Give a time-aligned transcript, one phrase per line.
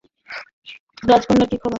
[1.03, 1.69] রাজকন্যার কি খবর?